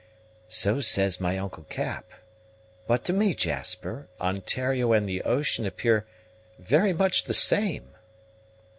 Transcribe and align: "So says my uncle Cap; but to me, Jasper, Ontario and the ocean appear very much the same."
"So 0.47 0.79
says 0.81 1.21
my 1.21 1.37
uncle 1.37 1.61
Cap; 1.65 2.09
but 2.87 3.05
to 3.05 3.13
me, 3.13 3.35
Jasper, 3.35 4.07
Ontario 4.19 4.93
and 4.93 5.07
the 5.07 5.21
ocean 5.21 5.63
appear 5.63 6.07
very 6.57 6.91
much 6.91 7.25
the 7.25 7.35
same." 7.35 7.89